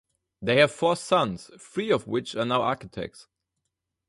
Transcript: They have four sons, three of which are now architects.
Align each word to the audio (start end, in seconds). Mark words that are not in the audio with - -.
They 0.41 0.57
have 0.57 0.71
four 0.71 0.95
sons, 0.95 1.51
three 1.59 1.91
of 1.91 2.07
which 2.07 2.33
are 2.35 2.43
now 2.43 2.63
architects. 2.63 3.27